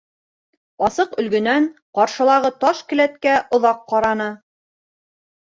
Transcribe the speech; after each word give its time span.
Асыҡ 0.87 1.11
өлгөнән 1.23 1.67
ҡаршылағы 1.99 2.51
таш 2.65 2.81
келәткә 2.95 3.37
оҙаҡ 3.59 3.85
ҡараны. 3.93 4.29